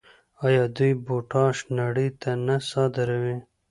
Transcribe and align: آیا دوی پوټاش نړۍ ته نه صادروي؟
آیا 0.45 0.63
دوی 0.77 0.91
پوټاش 1.05 1.57
نړۍ 1.79 2.09
ته 2.21 2.31
نه 2.45 2.57
صادروي؟ 2.69 3.37